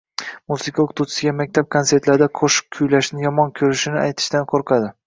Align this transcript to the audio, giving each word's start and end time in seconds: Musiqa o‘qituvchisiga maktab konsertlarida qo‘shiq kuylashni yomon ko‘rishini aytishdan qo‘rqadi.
Musiqa 0.53 0.81
o‘qituvchisiga 0.83 1.33
maktab 1.41 1.69
konsertlarida 1.77 2.31
qo‘shiq 2.41 2.73
kuylashni 2.79 3.25
yomon 3.29 3.57
ko‘rishini 3.63 4.07
aytishdan 4.09 4.53
qo‘rqadi. 4.55 4.95